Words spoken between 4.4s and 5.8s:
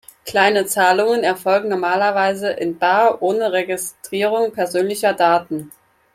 persönlicher Daten.